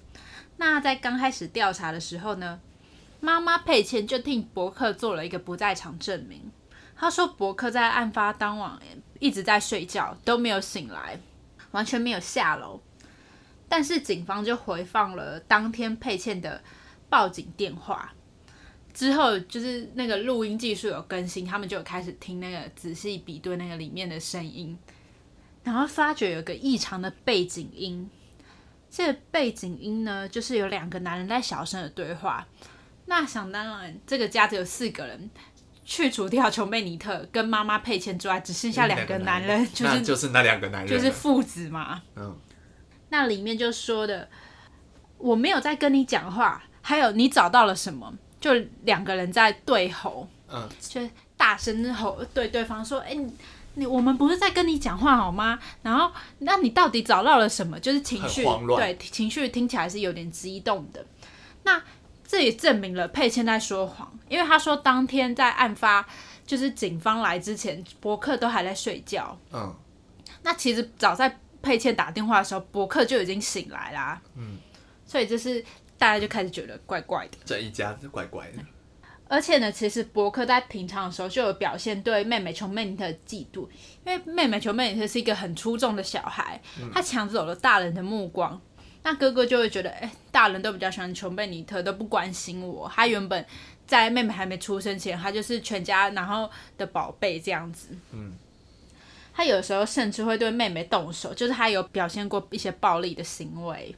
[0.58, 2.60] 那在刚开始调查的时候呢，
[3.20, 6.52] 妈妈佩茜就替伯克做了一个不在场证明。
[6.98, 8.80] 他说伯克在案发当晚
[9.20, 11.20] 一直在睡觉，都没有醒来，
[11.72, 12.82] 完全没有下楼。
[13.76, 16.64] 但是警方就回放了当天佩茜的
[17.10, 18.14] 报警电话，
[18.94, 24.80] 之后就是那个录音技术有更新，他们就开始听那个仔细比对那个里面的声音，
[25.66, 28.10] 然后发觉有个异常的背景音。
[28.90, 32.48] 这个背景音呢，就是有两个男人在小声的对话。
[33.08, 35.30] 那想当然，这个家只有四个人，
[35.84, 42.02] 去除掉琼贝尼特跟妈妈佩茜之外，只剩下两个男人，就是就是那两个男人，就是父子嘛。
[42.16, 42.34] 嗯。
[43.10, 44.28] 那里面就说的，
[45.18, 48.14] 我没有在跟你讲话，还有你找到了什么？
[48.40, 51.02] 就两个人在对吼，嗯，就
[51.36, 53.18] 大声吼对对方说：“哎，
[53.74, 55.58] 你我们不是在跟你讲话好吗？
[55.82, 57.80] 然后，那你到底找到了什么？
[57.80, 58.44] 就是情绪
[58.76, 61.04] 对情绪听起来是有点激动的。
[61.64, 61.82] 那
[62.28, 66.06] 这也证明了佩倩在说谎，因为他说当天在案发
[66.46, 69.36] 就是警方来之前，博客都还在睡觉。
[69.52, 69.74] 嗯，
[70.44, 71.40] 那其实早在。
[71.66, 74.22] 佩倩打电话的时候，伯克就已经醒来啦。
[74.36, 74.60] 嗯，
[75.04, 75.66] 所以就是
[75.98, 78.60] 大家就开始觉得怪怪的，这一家子怪怪的。
[79.28, 83.68] 而且呢，其实伯克在平常的时候就有表现对妹妹琼贝尼特的嫉妒，
[84.06, 86.62] 因为妹妹琼贝尼特是一个很出众的小孩，
[86.94, 88.62] 他抢走了大人的目光。
[89.02, 92.88] 那哥哥就会觉得，哎，大人都比较喜欢琼贝尼特，都不关心我。
[92.94, 93.44] 他原本
[93.88, 96.48] 在妹妹还没出生前，他就是全家然后
[96.78, 97.90] 的宝贝这样子。
[98.12, 98.32] 嗯。
[99.36, 103.94] 他有时候甚至会对妹妹动手，就是他有表现过一些暴力的行为。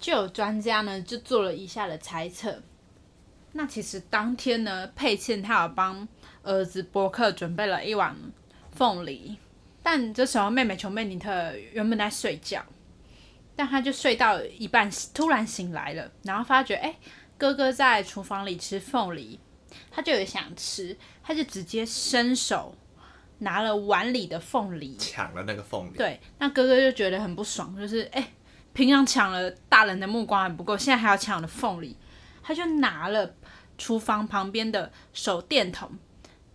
[0.00, 2.60] 就有专家呢，就做了以下的猜测。
[3.52, 6.08] 那其实当天呢，佩茜她有帮
[6.42, 8.16] 儿子伯克准备了一碗
[8.72, 9.36] 凤梨，
[9.80, 12.64] 但这时候妹妹琼贝尼特原本在睡觉，
[13.54, 16.96] 但她就睡到一半，突然醒来了，然后发觉哎，
[17.38, 19.38] 哥哥在厨房里吃凤梨，
[19.92, 22.74] 他就有想吃，他就直接伸手
[23.42, 25.96] 拿了碗里的凤梨，抢了那个凤梨。
[25.96, 28.32] 对，那哥哥就觉得很不爽，就是哎，
[28.72, 31.96] 平常抢了大人的目光还不够，现在还要抢了凤梨，
[32.42, 33.34] 他就拿了。
[33.78, 35.90] 厨房旁边的手电筒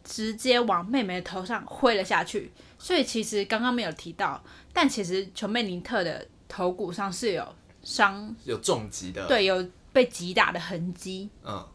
[0.01, 7.45] 直接往妹妹的头上挥了下去，所以其实刚刚没有提到，但其实琼贝尼特的头骨上是有
[7.81, 11.29] 伤，有重击的，对，有被击打的痕迹。
[11.43, 11.67] 嗯，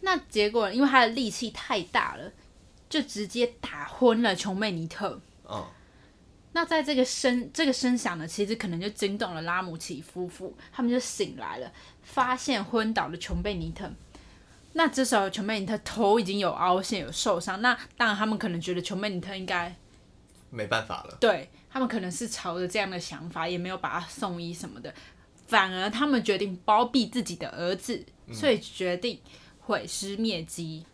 [0.00, 2.30] 那结果因为他的力气太大了，
[2.88, 5.20] 就直接打昏了琼贝尼特。
[5.48, 5.64] 嗯，
[6.52, 11.72] 那在这个声这个声响呢，其实可能就惊动了拉姆齐夫妇，他们就醒来了，
[12.02, 13.90] 发现昏倒的琼贝尼特。
[14.74, 19.74] 那这时候琼贝尼特头已经有凹陷、有受伤，那当然他们可能觉得琼贝尼特应该
[20.50, 21.16] 没办法了。
[21.18, 24.94] 对他们可能是朝着这样的想法，也没有把他送医什么的，
[25.46, 29.20] 反而他们决定包庇自己的儿子，所以决定
[29.60, 30.84] 毁尸灭迹。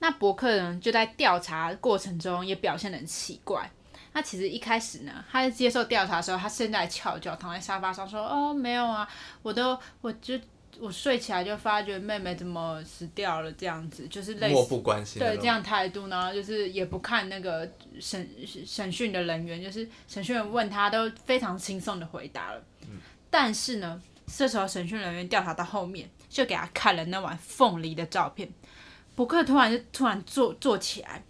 [0.00, 3.70] 那伯克呢，就在调查过程中也表现得很奇怪。
[4.12, 9.08] 他其实一开始呢，他在接受调查的时候，他现在翘脚躺在沙发上说：“哦，没有啊，
[9.42, 10.38] 我都我就。”
[10.80, 18.28] 我睡起来就发觉妹妹怎么死掉了，这样子就是类漠不关心，对这样态度呢，就是也不看那个审
[18.64, 22.62] 审讯的人员，就是审讯员问他都非常轻松的回答了。
[22.82, 28.48] 嗯，但是呢，这时候审讯人员调查到后面，就给他看了那碗凤梨的照片。
[29.18, 31.24] 伯克突然就突然坐坐起来，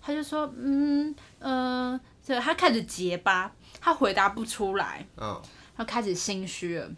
[0.00, 5.42] 他就说：“嗯嗯，这他开始结巴，他回答不出来，嗯，
[5.76, 6.88] 他开始心虚了。”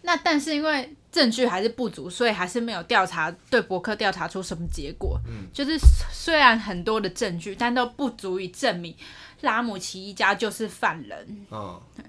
[0.00, 5.20] 那但是因为证据还是不足，所以还是没有调查对博客调查出什么结果。
[5.28, 5.76] 嗯，就是
[6.10, 8.96] 虽然很多的证据，但都不足以证明
[9.42, 11.46] 拉姆奇一家就是犯人。
[11.50, 12.02] 哦，对。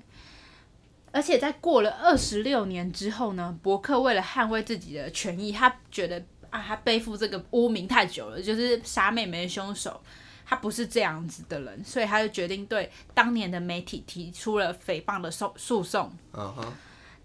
[1.12, 6.21] 而且在过了二十六年之后呢，博客为了捍卫自己的权益，他觉得
[6.56, 10.02] 啊，他背负这个污名太久了，就是杀妹妹的凶手，
[10.46, 16.12] 他不是这样子的人，所以他就决定对当年的媒体提出了诽谤的诉诉讼。
[16.34, 16.74] 嗯哼。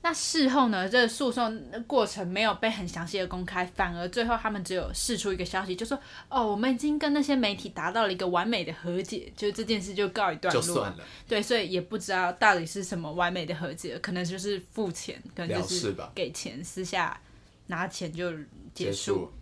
[0.03, 0.89] 那事后呢？
[0.89, 11.05] 这个诉讼过程没有被很详细的公开，反而最后他们只有释出一个消息，就说：“哦，我们已经跟那些媒体达到了一个完美的和解，就这件事就告一段落。”就算了。
[11.29, 17.21] 对，所以也不知道到底是什么完美的和解，可能就是付钱，可能就是给钱，私下
[17.71, 18.31] 拿钱就
[18.75, 19.33] 结束。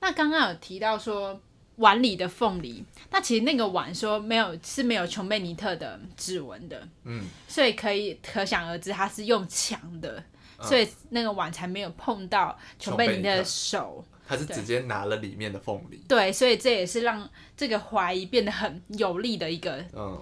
[0.00, 1.40] 那刚刚有提到说。
[1.78, 10.20] 碗里的凤梨，那其实那个碗说没有是没有琼贝尼特的指纹的，嗯，所以可以可想而知他是用抢的，
[10.60, 20.20] 所以那个碗才没有碰到琼贝尼特的手，他是直接拿了里面的凤梨，对，所以这也是让这个怀疑变得很有力的一个，嗯，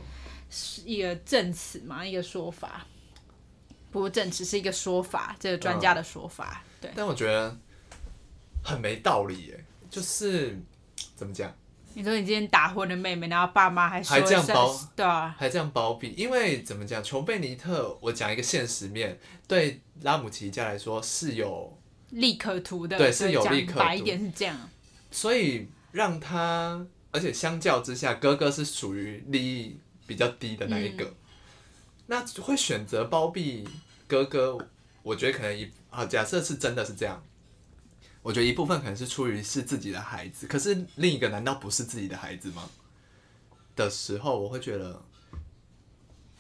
[0.84, 2.86] 一个证词嘛，一个说法，
[3.90, 7.56] 不过证词是一个说法，这个专家的说法，对，但我觉得
[8.62, 10.58] 很没道理耶，就是。
[11.14, 11.50] 怎么讲？
[11.94, 16.12] 你说你今天打昏了妹妹，然后爸妈还还这样包，对啊，还这样包庇？
[16.14, 17.02] 因为怎么讲？
[17.02, 21.78] 琼贝尼特，我讲一个现实面，对拉姆齐家来说是有
[22.10, 23.78] 利可图的，对，是有利可图。
[23.78, 24.68] 白一点是这样，
[25.10, 31.14] 所以让他，而且相较之下，哥哥是属于利益比较低的那一个，
[32.08, 33.66] 那会选择包庇
[34.06, 34.58] 哥哥。
[35.02, 37.22] 我觉得可能一啊，假设是真的是这样。
[38.20, 42.68] 我觉得一部分可能是出于是自己的孩子，可是另一个难道不是自己的孩子吗？
[43.74, 45.02] 的时候，我会觉得，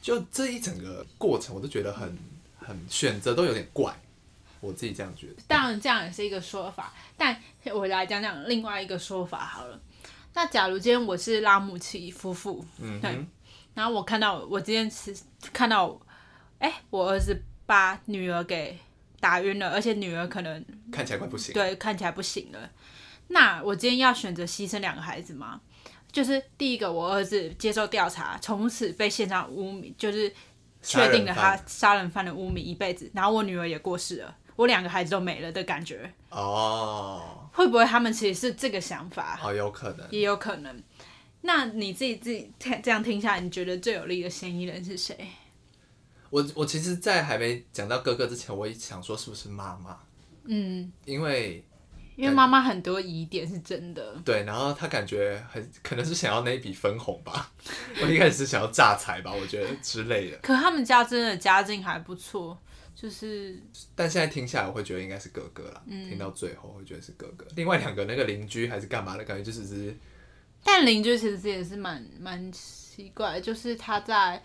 [0.02, 2.18] 就这一整个过程，我都觉得很
[2.58, 3.98] 很选择都有点怪，
[4.60, 5.36] 我自己这样觉得。
[5.48, 7.40] 当然，这样也是一个说法，但
[7.72, 9.80] 我来讲讲另外一个说法好了。
[10.34, 13.24] 那假如今天我是拉姆齐夫妇，嗯，对，
[13.72, 15.16] 然后我看到我今天是
[15.50, 15.98] 看到，
[16.58, 18.78] 哎，我儿子把女儿给。
[19.20, 21.52] 打晕了，而且女儿可能看起来快不行。
[21.54, 22.70] 对，看起来不行了。
[23.28, 25.60] 那我今天要选择牺牲两个孩子吗？
[26.12, 30.32] 就是第一个，我儿子接受调查，从此被线上污名，就是
[30.80, 33.10] 确定了他杀人犯的污名一辈子。
[33.12, 36.10] 然后我女儿也过世了，我两个孩子都没了的感觉。
[36.30, 39.36] 哦，会不会他们其实是这个想法？
[39.36, 40.82] 好有可能，也有可能。
[41.42, 45.14] 那你自己自己这样听下来，你觉得最有利的嫌疑人是谁？
[46.30, 49.98] 我我其实，在还没讲到哥哥之前，我也想说是不是妈妈？
[50.44, 51.64] 嗯，因为
[52.16, 54.14] 因为妈妈很多疑点是真的。
[54.24, 57.52] 对，然后他感觉很可能是想要那一笔分红吧，
[58.02, 60.38] 我一开始是想要榨财吧，我觉得之类的。
[60.38, 62.56] 可他们家真的家境还不错，
[62.94, 63.62] 就是
[63.94, 65.82] 但现在听下来，我会觉得应该是哥哥啦。
[65.86, 69.96] 嗯听到最后会觉得是哥哥，另外两个那个邻居还是干嘛的感觉，就是只是
[70.64, 74.42] 但邻居其实也是蛮蛮奇怪，就是他在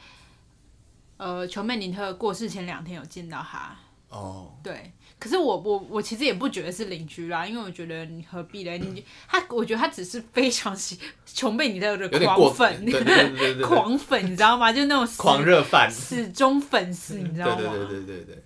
[1.21, 3.77] 呃琼妹尼特过世前两天有见到他，
[4.09, 4.91] 哦，对。
[5.19, 8.79] 可是我我我其实也不觉得是邻居啦，因为我觉得你何必嘞？
[8.79, 10.97] 你他我觉得他只是非常喜
[11.27, 14.73] 琼妹尼特的狂粉，对对对对对对，狂粉，你知道吗？
[14.73, 17.55] 就那种狂热饭，死忠粉丝，你知道吗？
[17.55, 18.43] 对对对对对对，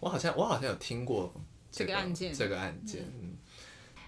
[0.00, 1.30] 我好像我好像有听过
[1.70, 3.36] 这个案件这个案件，嗯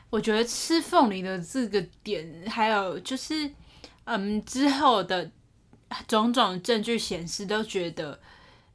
[0.09, 3.51] 我觉得吃凤梨的这个点，还有就是，
[4.05, 5.30] 嗯，之后的
[6.07, 8.20] 种种证据显示，都觉得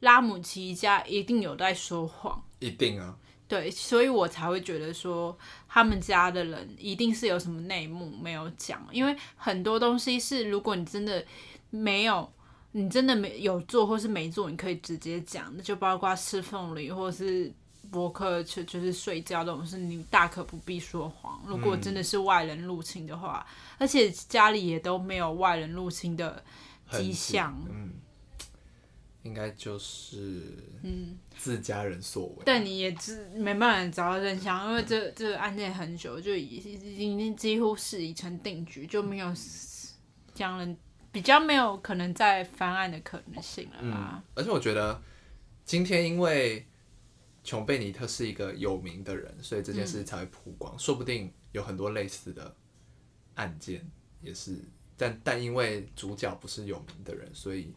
[0.01, 2.43] 拉姆齐家一定有在说谎。
[2.59, 3.15] 一定啊，
[3.47, 5.37] 对，所以我才会觉得说，
[5.67, 11.23] 他们家的人一定是有什么内幕没有讲，因为很多东西是，如果你真的
[11.69, 12.31] 没有，
[12.71, 17.51] 你真的没有做或是没做，你可以直接讲那，就包括吃凤梨或是
[17.91, 21.39] 博客就就是睡觉这种事，你大可不必说谎。
[21.45, 23.45] 如果真的是外人入侵的话，
[23.77, 26.43] 而且家里也都没有外人入侵的
[26.91, 27.93] 迹象，嗯，
[29.23, 30.41] 应该就是
[30.83, 39.33] 嗯自家人所为，但你也知没办法找到真相，因为这这个案件很久，就已已经几乎是已成定局，就没有
[40.33, 40.77] 将人
[41.11, 44.15] 比较没有可能再翻案的可能性了吧。
[44.15, 45.01] 嗯，而且我觉得
[45.65, 46.65] 今天因为
[47.43, 50.77] 琼贝尼特是一个有名的人，所以这件事才会曝光。
[50.77, 52.55] 说不定有很多类似的
[53.35, 53.89] 案件
[54.21, 54.59] 也是，
[54.97, 57.73] 但但因为主角不是有名的人，所以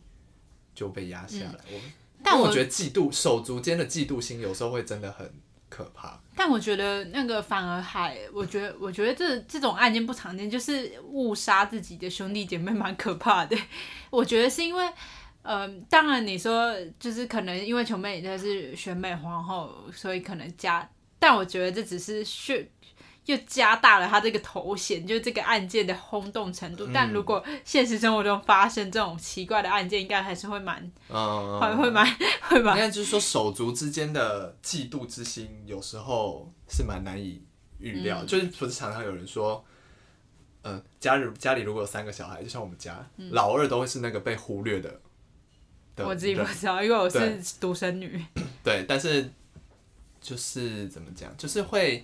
[0.75, 1.59] 就被压下来。
[1.71, 1.93] 我嗯
[2.23, 5.33] 但我我觉得嫉妒手足间的嫉妒心有时候会真的很
[5.69, 6.21] 可怕。
[6.35, 13.57] 但我觉得那个反而还，我觉得我觉得这这种案件不常见，就是误杀自己的兄弟姐妹蛮可怕的。
[14.11, 14.89] 我觉得是因为。
[15.43, 20.87] 嗯，当然你说就是可能因为琼妹她是选美皇后，所以可能加，
[21.19, 22.69] 但我觉得这只是炫
[23.29, 26.89] 又加大了他这个头衔，就是这个案件的轰动程度。
[26.95, 32.07] 但如果现实生活中发生这种奇怪的案件，应该还是会蛮嗯，会会蛮
[32.41, 37.43] 会应蛮该就是说手足之间的嫉妒之心，有时候是蛮难以
[37.79, 38.23] 预料。
[38.23, 39.63] 嗯就是不是常常有人说，
[40.63, 45.01] 呃，家里家里如果有三个小孩，就像我们家，老二都会是那个被忽略的。
[45.99, 48.25] 我自己不知道，因为我对是独生女。
[48.65, 49.31] 对，但是
[50.19, 52.03] 就是怎么讲，就是会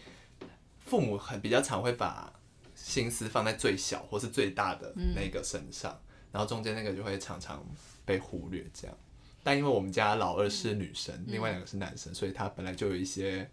[0.94, 2.32] 父母很比较常会把
[2.76, 7.66] 心思放在最小或是最大的那个身上，然后中间那个就会常常
[8.04, 8.96] 被忽略这样。
[9.42, 13.50] 但因为我们家老二是女生，另外两个是男生，所以他本来就有一些。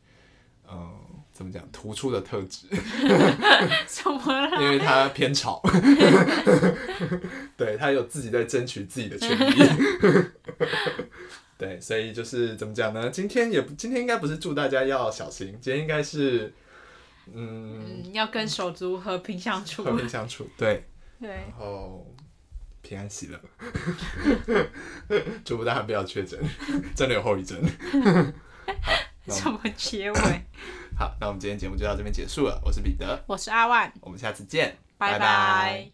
[0.72, 0.90] 嗯，
[1.34, 1.68] 怎么讲？
[1.72, 2.68] 突出的特质，
[3.88, 4.62] 什么啦？
[4.62, 5.62] 因为他偏吵，
[7.58, 9.56] 对他有自己在争取自己的权利，
[11.58, 13.10] 对，所以就是怎么讲呢？
[13.10, 16.54] 今天也今天应该不是祝大家要小心，今天应该是
[17.28, 19.84] 嗯嗯，要跟手足和平相处。
[19.84, 20.88] 和平相处，对，
[21.20, 22.06] 对，然后
[22.82, 23.40] 平安喜乐，
[25.46, 26.40] 祝福大家不要确诊，
[26.96, 27.62] 真的有后遗症。
[29.30, 30.20] 什么结尾？
[30.98, 32.60] 好，那我们今天节目就到这边结束了。
[32.66, 35.92] 我是彼得，我是阿万，我们下次见，拜拜